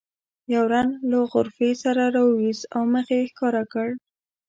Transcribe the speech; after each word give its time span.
یو 0.53 0.63
رند 0.71 0.93
له 1.09 1.19
غرفې 1.31 1.69
سر 1.81 1.97
راوویست 2.15 2.63
او 2.75 2.81
مخ 2.93 3.07
یې 3.15 3.21
ښکاره 3.31 3.63
کړ. 3.73 3.89